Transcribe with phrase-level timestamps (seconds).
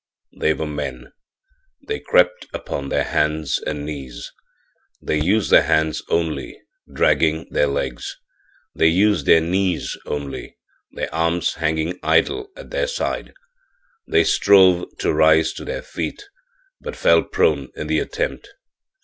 [0.35, 1.13] They were men.
[1.85, 4.31] They crept upon their hands and knees.
[4.99, 6.59] They used their hands only,
[6.91, 8.17] dragging their legs.
[8.73, 10.57] They used their knees only,
[10.91, 13.29] their arms hanging idle at their sides.
[14.07, 16.23] They strove to rise to their feet,
[16.79, 18.49] but fell prone in the attempt.